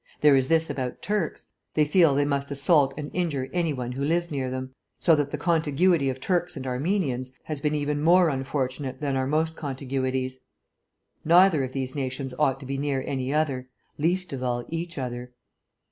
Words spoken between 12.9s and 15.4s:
any other, least of all each other.